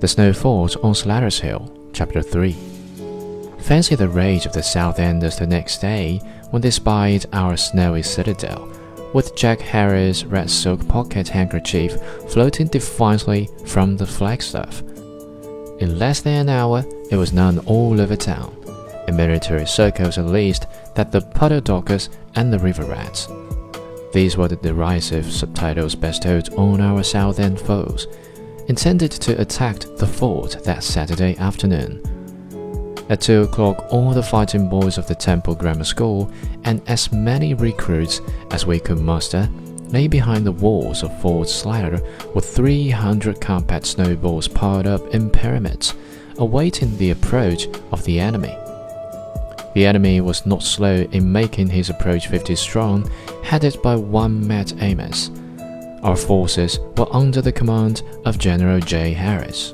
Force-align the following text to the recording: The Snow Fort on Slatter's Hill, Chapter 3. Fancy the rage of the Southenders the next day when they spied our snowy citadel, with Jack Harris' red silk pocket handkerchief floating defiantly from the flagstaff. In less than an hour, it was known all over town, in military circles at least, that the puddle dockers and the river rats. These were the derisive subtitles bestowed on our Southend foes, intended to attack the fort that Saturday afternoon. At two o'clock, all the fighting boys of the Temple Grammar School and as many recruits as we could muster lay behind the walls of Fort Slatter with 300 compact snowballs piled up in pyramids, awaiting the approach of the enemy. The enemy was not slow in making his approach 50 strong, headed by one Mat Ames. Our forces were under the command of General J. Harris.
The 0.00 0.06
Snow 0.06 0.32
Fort 0.32 0.76
on 0.84 0.94
Slatter's 0.94 1.40
Hill, 1.40 1.90
Chapter 1.92 2.22
3. 2.22 2.52
Fancy 3.58 3.96
the 3.96 4.08
rage 4.08 4.46
of 4.46 4.52
the 4.52 4.62
Southenders 4.62 5.36
the 5.36 5.46
next 5.46 5.80
day 5.80 6.18
when 6.50 6.62
they 6.62 6.70
spied 6.70 7.26
our 7.32 7.56
snowy 7.56 8.04
citadel, 8.04 8.72
with 9.12 9.34
Jack 9.34 9.58
Harris' 9.60 10.22
red 10.22 10.48
silk 10.48 10.86
pocket 10.86 11.26
handkerchief 11.26 12.00
floating 12.30 12.68
defiantly 12.68 13.48
from 13.66 13.96
the 13.96 14.06
flagstaff. 14.06 14.82
In 15.80 15.98
less 15.98 16.20
than 16.20 16.42
an 16.42 16.48
hour, 16.48 16.84
it 17.10 17.16
was 17.16 17.32
known 17.32 17.58
all 17.66 18.00
over 18.00 18.14
town, 18.14 18.54
in 19.08 19.16
military 19.16 19.66
circles 19.66 20.16
at 20.16 20.26
least, 20.26 20.66
that 20.94 21.10
the 21.10 21.22
puddle 21.22 21.60
dockers 21.60 22.08
and 22.36 22.52
the 22.52 22.60
river 22.60 22.84
rats. 22.84 23.26
These 24.12 24.36
were 24.36 24.46
the 24.46 24.54
derisive 24.54 25.26
subtitles 25.26 25.96
bestowed 25.96 26.54
on 26.54 26.80
our 26.80 27.02
Southend 27.02 27.60
foes, 27.60 28.06
intended 28.68 29.10
to 29.10 29.40
attack 29.40 29.80
the 29.96 30.06
fort 30.06 30.62
that 30.64 30.84
Saturday 30.84 31.36
afternoon. 31.38 32.02
At 33.08 33.22
two 33.22 33.42
o'clock, 33.42 33.86
all 33.90 34.12
the 34.12 34.22
fighting 34.22 34.68
boys 34.68 34.98
of 34.98 35.08
the 35.08 35.14
Temple 35.14 35.54
Grammar 35.54 35.84
School 35.84 36.30
and 36.64 36.82
as 36.86 37.10
many 37.10 37.54
recruits 37.54 38.20
as 38.50 38.66
we 38.66 38.78
could 38.78 38.98
muster 38.98 39.48
lay 39.88 40.06
behind 40.06 40.44
the 40.44 40.52
walls 40.52 41.02
of 41.02 41.20
Fort 41.22 41.48
Slatter 41.48 42.00
with 42.34 42.44
300 42.44 43.40
compact 43.40 43.86
snowballs 43.86 44.46
piled 44.46 44.86
up 44.86 45.14
in 45.14 45.30
pyramids, 45.30 45.94
awaiting 46.36 46.94
the 46.98 47.10
approach 47.10 47.66
of 47.90 48.04
the 48.04 48.20
enemy. 48.20 48.54
The 49.74 49.86
enemy 49.86 50.20
was 50.20 50.44
not 50.44 50.62
slow 50.62 51.06
in 51.12 51.32
making 51.32 51.70
his 51.70 51.88
approach 51.88 52.28
50 52.28 52.54
strong, 52.56 53.10
headed 53.42 53.80
by 53.82 53.96
one 53.96 54.46
Mat 54.46 54.74
Ames. 54.82 55.30
Our 56.02 56.16
forces 56.16 56.78
were 56.96 57.08
under 57.14 57.42
the 57.42 57.52
command 57.52 58.02
of 58.24 58.38
General 58.38 58.80
J. 58.80 59.12
Harris. 59.12 59.72